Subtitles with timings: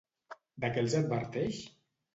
[0.63, 1.65] De què els adverteix?